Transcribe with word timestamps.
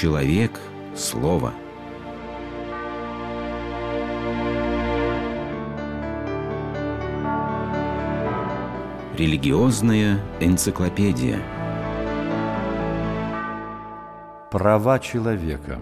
Человек– 0.00 0.52
слово. 0.96 1.52
Религиозная 9.18 10.18
энциклопедия. 10.40 11.38
Права 14.50 14.98
человека. 15.00 15.78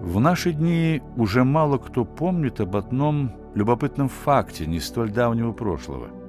В 0.00 0.20
наши 0.20 0.52
дни 0.52 1.02
уже 1.18 1.44
мало 1.44 1.76
кто 1.76 2.06
помнит 2.06 2.62
об 2.62 2.76
одном 2.76 3.30
любопытном 3.54 4.08
факте 4.08 4.64
не 4.64 4.80
столь 4.80 5.10
давнего 5.10 5.52
прошлого. 5.52 6.21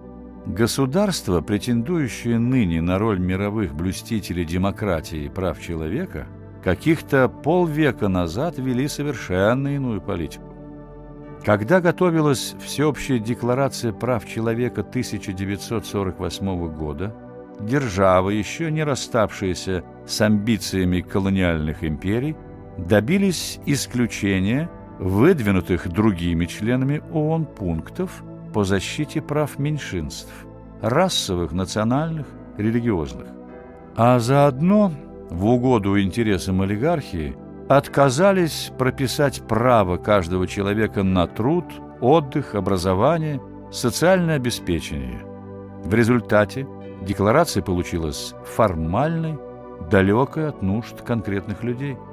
Государства, 0.46 1.40
претендующие 1.40 2.38
ныне 2.38 2.82
на 2.82 3.00
роль 3.00 3.18
мировых 3.18 3.74
блюстителей 3.74 4.44
демократии 4.44 5.26
и 5.26 5.30
прав 5.30 5.62
человека, 5.62 6.28
каких-то 6.62 7.30
полвека 7.30 8.10
назад 8.10 8.58
вели 8.58 8.90
совершенно 8.90 9.70
иную 9.70 10.02
политику. 10.02 10.44
Когда 11.46 11.80
готовилась 11.80 12.56
Всеобщая 12.62 13.20
декларация 13.20 13.94
прав 13.94 14.28
человека 14.28 14.82
1948 14.82 16.74
года, 16.74 17.16
держава, 17.62 18.30
еще 18.30 18.70
не 18.70 18.84
расставшаяся 18.84 19.84
с 20.06 20.22
амбициями 20.22 21.00
колониальных 21.00 21.86
империй, 21.86 22.36
добились 22.78 23.60
исключения 23.66 24.70
выдвинутых 25.00 25.88
другими 25.88 26.46
членами 26.46 27.02
ООН 27.12 27.46
пунктов 27.46 28.24
по 28.54 28.64
защите 28.64 29.22
прав 29.22 29.60
меньшинств– 29.60 30.32
расовых, 30.82 31.52
национальных, 31.52 32.28
религиозных. 32.58 33.28
А 33.96 34.20
заодно, 34.20 34.92
в 35.30 35.46
угоду 35.46 36.00
интересам 36.00 36.62
олигархии, 36.62 37.36
отказались 37.68 38.72
прописать 38.78 39.42
право 39.48 39.98
каждого 39.98 40.48
человека 40.48 41.04
на 41.04 41.28
труд, 41.28 41.66
отдых, 42.00 42.56
образование, 42.56 43.42
социальное 43.72 44.36
обеспечение. 44.36 45.22
В 45.84 45.94
результате 45.94 46.68
декларация 47.02 47.64
получилась 47.64 48.34
формальной, 48.46 49.38
далекой 49.90 50.50
от 50.50 50.62
нужд 50.62 51.02
конкретных 51.02 51.64
людей– 51.64 51.98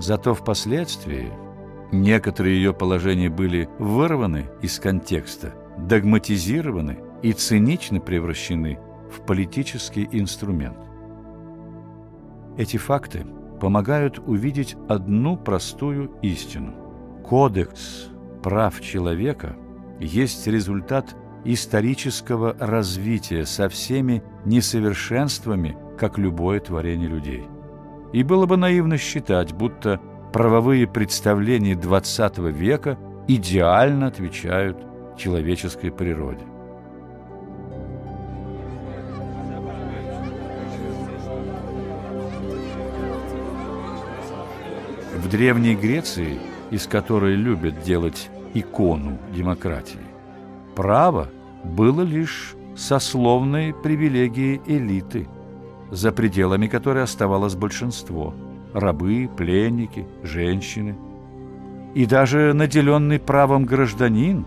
Зато 0.00 0.32
впоследствии 0.32 1.30
некоторые 1.92 2.56
ее 2.56 2.72
положения 2.72 3.28
были 3.28 3.68
вырваны 3.78 4.46
из 4.62 4.80
контекста, 4.80 5.52
догматизированы 5.88 6.98
и 7.22 7.32
цинично 7.32 8.00
превращены 8.00 8.78
в 9.10 9.20
политический 9.26 10.08
инструмент. 10.12 10.78
Эти 12.56 12.76
факты 12.76 13.26
помогают 13.60 14.18
увидеть 14.18 14.76
одну 14.88 15.36
простую 15.36 16.12
истину. 16.22 16.74
Кодекс 17.24 18.08
прав 18.42 18.80
человека 18.80 19.56
есть 19.98 20.46
результат 20.46 21.14
исторического 21.44 22.56
развития 22.58 23.46
со 23.46 23.68
всеми 23.68 24.22
несовершенствами, 24.44 25.76
как 25.98 26.18
любое 26.18 26.60
творение 26.60 27.08
людей– 27.08 27.46
и 28.12 28.22
было 28.22 28.46
бы 28.46 28.56
наивно 28.56 28.96
считать, 28.98 29.52
будто 29.52 30.00
правовые 30.32 30.86
представления 30.86 31.74
XX 31.74 32.50
века 32.50 32.98
идеально 33.28 34.08
отвечают 34.08 34.78
человеческой 35.20 35.90
природе. 35.92 36.44
В 45.16 45.28
Древней 45.28 45.76
Греции, 45.76 46.38
из 46.70 46.86
которой 46.86 47.34
любят 47.34 47.82
делать 47.82 48.30
икону 48.54 49.18
демократии, 49.32 50.00
право 50.74 51.28
было 51.62 52.02
лишь 52.02 52.54
сословной 52.74 53.74
привилегией 53.74 54.60
элиты– 54.66 55.28
за 55.90 56.12
пределами 56.12 56.68
которой 56.68 57.02
оставалось 57.02 57.54
большинство– 57.54 58.34
рабы, 58.74 59.28
пленники, 59.36 60.06
женщины. 60.22 60.96
И 61.94 62.06
даже 62.06 62.52
наделенный 62.54 63.18
правом 63.18 63.64
гражданин, 63.64 64.46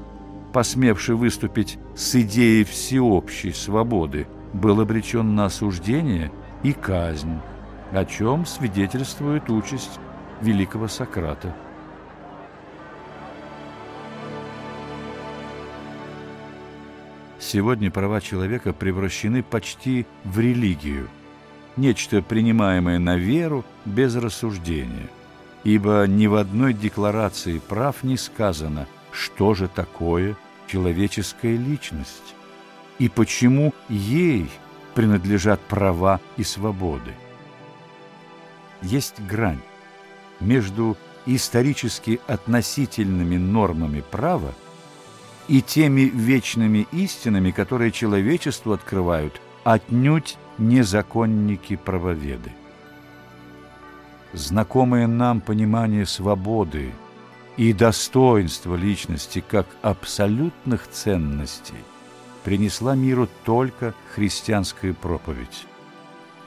посмевший 0.53 1.16
выступить 1.16 1.78
с 1.96 2.16
идеей 2.16 2.64
всеобщей 2.64 3.52
свободы, 3.52 4.28
был 4.53 4.80
обречен 4.80 5.36
на 5.36 5.46
осуждение 5.46 6.31
и 6.64 6.72
казнь, 6.72 7.40
о 7.91 8.06
чем 8.06 8.46
свидетельствует 8.46 9.50
участь 9.50 10.00
великого 10.42 10.88
Сократа. 10.88 11.53
Сегодня 17.40 17.92
права 17.92 18.22
человека 18.22 18.72
превращены 18.72 19.44
почти 19.44 20.06
в 20.24 20.40
религию– 20.40 21.09
нечто 21.78 22.22
принимаемое 22.22 23.00
на 23.00 23.18
веру 23.18 23.66
без 23.86 24.16
рассуждения. 24.16 25.09
Ибо 25.63 26.06
ни 26.08 26.28
в 26.28 26.36
одной 26.36 26.74
декларации 26.74 27.59
прав 27.59 28.03
не 28.03 28.18
сказано, 28.18 28.88
что 29.13 29.53
же 29.53 29.68
такое 29.68 30.35
человеческая 30.68 31.56
личность 31.56 32.35
и 33.00 33.09
почему 33.09 33.74
ей 33.90 34.50
принадлежат 34.96 35.59
права 35.62 36.19
и 36.38 36.44
свободы. 36.44 37.13
Есть 38.81 39.19
грань 39.22 39.62
между 40.40 40.97
исторически 41.25 42.19
относительными 42.28 43.38
нормами 43.38 44.03
права 44.12 44.53
и 45.47 45.62
теми 45.62 46.01
вечными 46.01 46.88
истинами, 46.91 47.51
которые 47.51 47.91
человечеству 47.91 48.74
открывают 48.74 49.41
отнюдь 49.63 50.38
незаконники-правоведы. 50.57 52.51
Знакомое 54.34 55.07
нам 55.07 55.41
понимание 55.41 56.06
свободы 56.06 56.91
и 57.58 57.74
достоинства 57.74 58.75
личности 58.75 59.44
как 59.47 59.68
абсолютных 59.81 60.88
ценностей 60.90 61.84
принесла 62.44 62.96
миру 62.96 63.30
только 63.46 63.94
христианская 64.16 64.94
проповедь. 64.94 65.66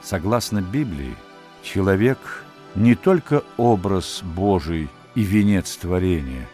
Согласно 0.01 0.61
Библии, 0.61 1.15
человек 1.63 2.43
не 2.75 2.95
только 2.95 3.43
образ 3.57 4.21
Божий 4.23 4.89
и 5.15 5.21
венец 5.21 5.75
творения, 5.77 6.47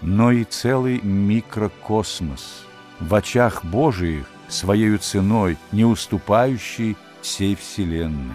но 0.00 0.30
и 0.32 0.44
целый 0.44 1.00
микрокосмос, 1.02 2.64
в 3.00 3.14
очах 3.14 3.64
Божиих 3.64 4.26
своей 4.48 4.96
ценой, 4.96 5.58
не 5.72 5.84
уступающей 5.84 6.96
всей 7.20 7.54
Вселенной. 7.54 8.34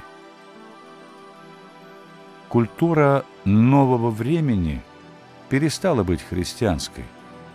Культура 2.49 3.25
нового 3.43 4.11
времени 4.11 4.81
перестала 5.49 6.03
быть 6.03 6.21
христианской, 6.21 7.03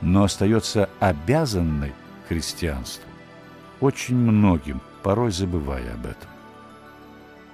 но 0.00 0.24
остается 0.24 0.88
обязанной 1.00 1.92
христианству, 2.28 3.04
очень 3.80 4.16
многим, 4.16 4.80
порой 5.02 5.32
забывая 5.32 5.94
об 5.94 6.06
этом. 6.06 6.28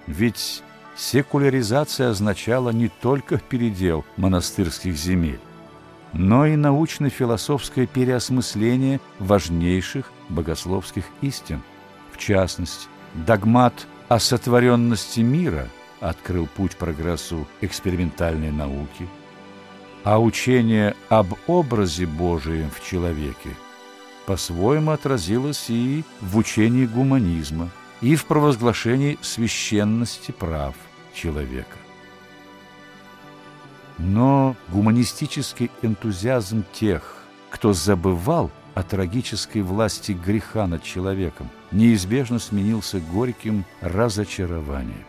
Ведь 0.06 0.62
секуляризация 0.96 2.10
означала 2.10 2.70
не 2.70 2.88
только 2.88 3.38
передел 3.38 4.04
монастырских 4.16 4.96
земель, 4.96 5.40
но 6.12 6.46
и 6.46 6.56
научно-философское 6.56 7.86
переосмысление 7.86 9.00
важнейших 9.18 10.10
богословских 10.28 11.04
истин. 11.20 11.62
В 12.12 12.18
частности, 12.18 12.88
догмат 13.14 13.86
о 14.08 14.18
сотворенности 14.18 15.20
мира 15.20 15.68
открыл 16.00 16.46
путь 16.46 16.76
прогрессу 16.76 17.46
экспериментальной 17.60 18.50
науки, 18.50 19.08
а 20.06 20.20
учение 20.20 20.94
об 21.08 21.34
образе 21.48 22.06
Божием 22.06 22.70
в 22.70 22.80
человеке 22.80 23.50
по-своему 24.24 24.92
отразилось 24.92 25.68
и 25.68 26.04
в 26.20 26.36
учении 26.36 26.86
гуманизма, 26.86 27.70
и 28.00 28.14
в 28.14 28.24
провозглашении 28.26 29.18
священности 29.20 30.30
прав 30.30 30.76
человека. 31.12 31.76
Но 33.98 34.54
гуманистический 34.68 35.72
энтузиазм 35.82 36.62
тех, 36.72 37.16
кто 37.50 37.72
забывал 37.72 38.52
о 38.74 38.84
трагической 38.84 39.62
власти 39.62 40.12
греха 40.12 40.68
над 40.68 40.84
человеком, 40.84 41.50
неизбежно 41.72 42.38
сменился 42.38 43.00
горьким 43.00 43.64
разочарованием. 43.80 45.04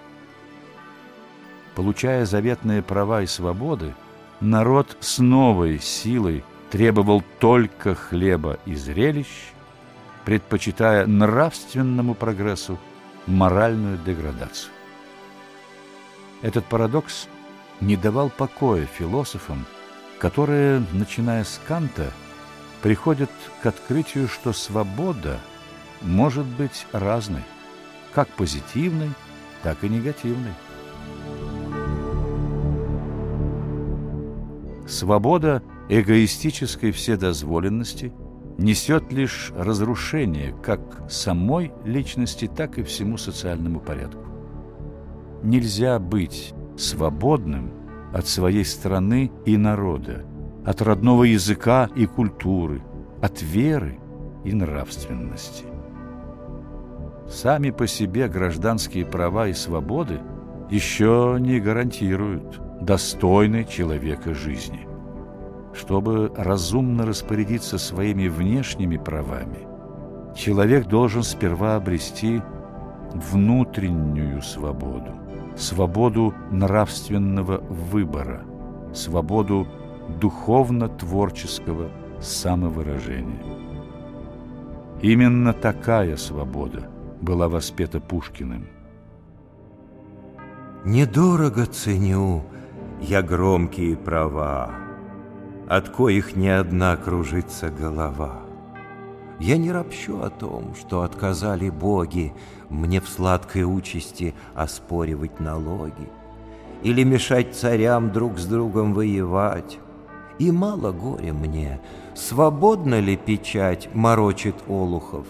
Получая 1.75 2.25
заветные 2.25 2.81
права 2.81 3.21
и 3.21 3.27
свободы, 3.27 3.93
народ 4.41 4.97
с 4.99 5.19
новой 5.19 5.79
силой 5.79 6.43
требовал 6.69 7.23
только 7.39 7.95
хлеба 7.95 8.59
и 8.65 8.75
зрелищ, 8.75 9.27
предпочитая 10.25 11.05
нравственному 11.07 12.13
прогрессу 12.13 12.77
моральную 13.25 13.97
деградацию. 13.97 14.71
Этот 16.41 16.65
парадокс 16.65 17.27
не 17.81 17.95
давал 17.95 18.29
покоя 18.29 18.85
философам, 18.85 19.65
которые, 20.19 20.83
начиная 20.93 21.43
с 21.43 21.59
Канта, 21.67 22.11
приходят 22.81 23.31
к 23.61 23.65
открытию, 23.65 24.27
что 24.27 24.53
свобода 24.53 25.39
может 26.01 26.45
быть 26.45 26.85
разной, 26.91 27.43
как 28.13 28.27
позитивной, 28.29 29.09
так 29.63 29.83
и 29.83 29.89
негативной. 29.89 30.53
Свобода 34.87 35.61
эгоистической 35.89 36.91
вседозволенности 36.91 38.13
несет 38.57 39.11
лишь 39.11 39.51
разрушение 39.55 40.55
как 40.63 40.79
самой 41.09 41.73
личности, 41.83 42.49
так 42.53 42.77
и 42.77 42.83
всему 42.83 43.17
социальному 43.17 43.81
порядку. 43.81 44.23
Нельзя 45.43 45.99
быть 45.99 46.53
свободным 46.77 47.71
от 48.13 48.27
своей 48.27 48.63
страны 48.63 49.29
и 49.45 49.57
народа, 49.57 50.25
от 50.65 50.81
родного 50.81 51.23
языка 51.23 51.89
и 51.93 52.05
культуры, 52.05 52.81
от 53.21 53.41
веры 53.41 53.99
и 54.45 54.53
нравственности. 54.53 55.65
Сами 57.29 57.71
по 57.71 57.87
себе 57.87 58.29
гражданские 58.29 59.05
права 59.05 59.49
и 59.49 59.53
свободы 59.53 60.21
еще 60.71 61.35
не 61.39 61.59
гарантируют 61.59 62.61
достойной 62.81 63.65
человека 63.65 64.33
жизни. 64.33 64.87
Чтобы 65.73 66.31
разумно 66.35 67.05
распорядиться 67.05 67.77
своими 67.77 68.27
внешними 68.27 68.97
правами, 68.97 69.67
человек 70.35 70.87
должен 70.87 71.23
сперва 71.23 71.75
обрести 71.75 72.41
внутреннюю 73.13 74.41
свободу, 74.41 75.11
свободу 75.55 76.33
нравственного 76.51 77.59
выбора, 77.59 78.43
свободу 78.93 79.67
духовно-творческого 80.19 81.89
самовыражения. 82.19 83.43
Именно 85.01 85.53
такая 85.53 86.15
свобода 86.17 86.89
была 87.21 87.49
воспета 87.49 87.99
Пушкиным. 87.99 88.67
Недорого 90.85 91.65
ценю 91.65 92.43
я 93.01 93.21
громкие 93.21 93.95
права, 93.95 94.71
От 95.69 95.89
коих 95.89 96.35
не 96.35 96.49
одна 96.49 96.95
кружится 96.95 97.69
голова. 97.69 98.41
Я 99.39 99.57
не 99.57 99.71
ропщу 99.71 100.21
о 100.21 100.29
том, 100.29 100.73
что 100.75 101.01
отказали 101.01 101.69
боги 101.69 102.33
Мне 102.69 102.99
в 102.99 103.07
сладкой 103.07 103.63
участи 103.63 104.33
оспоривать 104.55 105.39
налоги 105.39 106.09
Или 106.81 107.03
мешать 107.03 107.55
царям 107.55 108.11
друг 108.11 108.39
с 108.39 108.45
другом 108.45 108.93
воевать. 108.93 109.77
И 110.39 110.51
мало 110.51 110.91
горя 110.91 111.33
мне, 111.33 111.79
свободно 112.15 112.99
ли 112.99 113.15
печать 113.15 113.89
морочит 113.93 114.55
Олухов, 114.67 115.27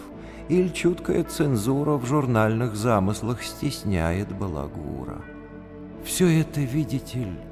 Или 0.48 0.68
чуткая 0.68 1.24
цензура 1.24 1.98
в 1.98 2.06
журнальных 2.06 2.76
замыслах 2.76 3.42
стесняет 3.42 4.34
балагура. 4.34 5.18
Все 6.04 6.40
это, 6.40 6.60
видите 6.60 7.18
ли, 7.18 7.47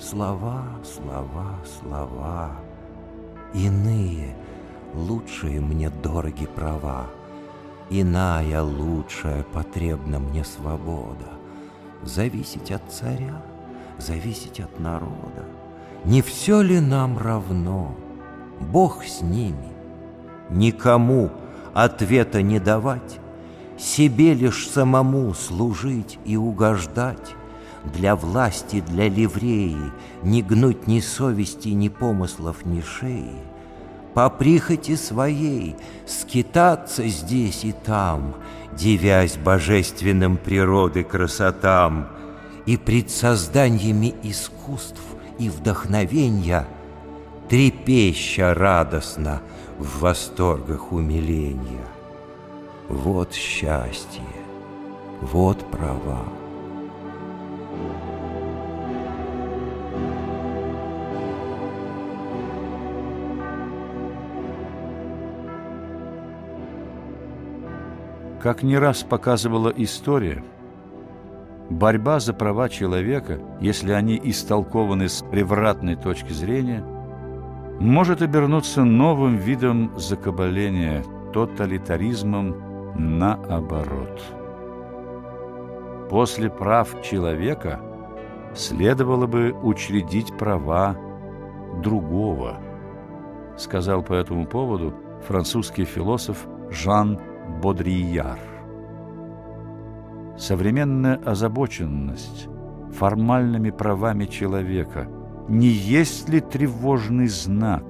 слова, 0.00 0.64
слова, 0.84 1.58
слова. 1.78 2.50
Иные, 3.54 4.36
лучшие 4.94 5.60
мне 5.60 5.90
дороги 5.90 6.46
права. 6.46 7.06
Иная, 7.90 8.62
лучшая, 8.62 9.42
потребна 9.44 10.18
мне 10.18 10.44
свобода. 10.44 11.28
Зависеть 12.02 12.70
от 12.70 12.82
царя, 12.90 13.42
зависеть 13.98 14.60
от 14.60 14.80
народа. 14.80 15.44
Не 16.04 16.22
все 16.22 16.60
ли 16.60 16.80
нам 16.80 17.18
равно? 17.18 17.94
Бог 18.60 19.04
с 19.04 19.22
ними. 19.22 19.72
Никому 20.50 21.30
ответа 21.72 22.42
не 22.42 22.58
давать, 22.58 23.20
Себе 23.76 24.34
лишь 24.34 24.68
самому 24.68 25.34
служить 25.34 26.18
и 26.24 26.36
угождать, 26.36 27.34
для 27.84 28.16
власти, 28.16 28.80
для 28.80 29.08
ливреи, 29.08 29.92
Не 30.22 30.42
гнуть 30.42 30.86
ни 30.86 31.00
совести, 31.00 31.68
ни 31.68 31.88
помыслов, 31.88 32.64
ни 32.64 32.80
шеи. 32.80 33.42
По 34.14 34.30
прихоти 34.30 34.96
своей 34.96 35.76
скитаться 36.06 37.06
здесь 37.08 37.64
и 37.64 37.72
там, 37.72 38.34
Девясь 38.72 39.36
божественным 39.36 40.36
природы 40.36 41.04
красотам, 41.04 42.08
И 42.66 42.76
пред 42.76 43.10
созданиями 43.10 44.14
искусств 44.22 45.02
и 45.38 45.50
вдохновенья 45.50 46.66
Трепеща 47.48 48.54
радостно 48.54 49.42
в 49.78 50.00
восторгах 50.00 50.92
умиления. 50.92 51.86
Вот 52.88 53.34
счастье, 53.34 54.22
вот 55.20 55.58
права. 55.70 56.24
Как 68.44 68.62
не 68.62 68.76
раз 68.76 69.02
показывала 69.02 69.72
история, 69.74 70.44
борьба 71.70 72.20
за 72.20 72.34
права 72.34 72.68
человека, 72.68 73.40
если 73.58 73.92
они 73.92 74.20
истолкованы 74.22 75.08
с 75.08 75.24
превратной 75.24 75.96
точки 75.96 76.34
зрения, 76.34 76.84
может 77.80 78.20
обернуться 78.20 78.84
новым 78.84 79.36
видом 79.36 79.98
закабаления, 79.98 81.02
тоталитаризмом 81.32 82.54
наоборот. 83.18 84.20
После 86.10 86.50
прав 86.50 87.00
человека 87.00 87.80
следовало 88.54 89.26
бы 89.26 89.54
учредить 89.62 90.36
права 90.36 90.98
другого, 91.82 92.58
сказал 93.56 94.02
по 94.02 94.12
этому 94.12 94.46
поводу 94.46 94.92
французский 95.26 95.86
философ 95.86 96.46
Жан 96.68 97.18
Бодрияр. 97.48 98.38
Современная 100.36 101.16
озабоченность 101.24 102.48
формальными 102.92 103.70
правами 103.70 104.24
человека 104.24 105.08
не 105.48 105.68
есть 105.68 106.28
ли 106.28 106.40
тревожный 106.40 107.28
знак, 107.28 107.84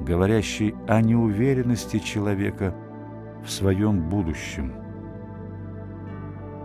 говорящий 0.00 0.74
о 0.86 1.00
неуверенности 1.00 1.98
человека 1.98 2.74
в 3.44 3.50
своем 3.50 4.08
будущем? 4.08 4.72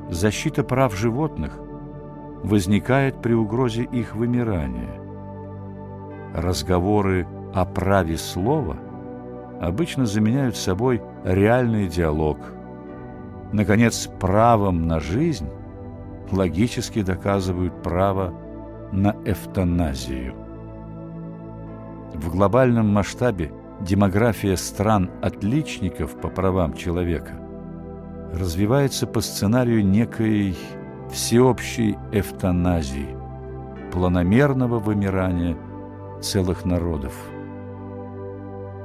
Защита 0.09 0.63
прав 0.63 0.95
животных 0.95 1.57
возникает 2.43 3.21
при 3.21 3.33
угрозе 3.33 3.83
их 3.83 4.15
вымирания. 4.15 4.99
Разговоры 6.35 7.25
о 7.53 7.65
праве 7.65 8.17
слова 8.17 8.77
обычно 9.61 10.07
заменяют 10.07 10.57
собой 10.57 11.03
реальный 11.23 11.87
диалог. 11.87 12.39
Наконец, 13.53 14.09
правом 14.19 14.87
на 14.87 14.99
жизнь 14.99 15.47
логически 16.31 17.03
доказывают 17.03 17.83
право 17.83 18.33
на 18.91 19.15
эвтаназию. 19.23 20.33
В 22.15 22.31
глобальном 22.31 22.91
масштабе 22.91 23.51
демография 23.79 24.57
стран-отличников 24.57 26.19
по 26.19 26.29
правам 26.29 26.73
человека 26.73 27.33
развивается 28.33 29.05
по 29.05 29.21
сценарию 29.21 29.85
некой 29.85 30.57
всеобщей 31.11 31.97
эвтаназии, 32.11 33.15
планомерного 33.91 34.79
вымирания 34.79 35.55
целых 36.19 36.65
народов. 36.65 37.13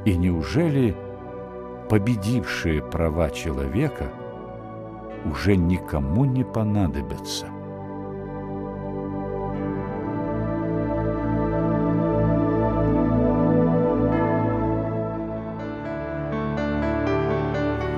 И 0.06 0.16
неужели 0.16 0.96
победившие 1.90 2.80
права 2.80 3.28
человека 3.28 4.12
уже 5.24 5.56
никому 5.56 6.24
не 6.24 6.44
понадобятся. 6.44 7.46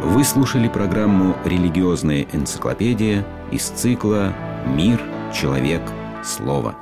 Вы 0.02 0.24
слушали 0.24 0.68
программу 0.68 1.36
«Религиозная 1.44 2.26
энциклопедия» 2.32 3.26
из 3.52 3.64
цикла 3.64 4.32
«Мир, 4.66 4.98
человек, 5.34 5.82
слово». 6.24 6.74